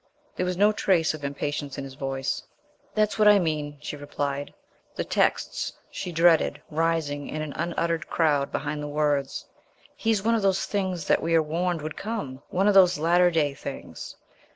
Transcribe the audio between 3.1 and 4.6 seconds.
what I mean," she replied,